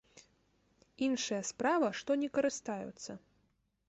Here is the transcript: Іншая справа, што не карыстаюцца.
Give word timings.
Іншая 1.07 1.41
справа, 1.49 1.89
што 1.99 2.17
не 2.21 2.29
карыстаюцца. 2.39 3.11